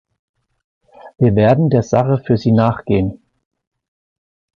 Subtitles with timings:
[1.19, 3.21] Wir werden der Sache für Sie nachgehen.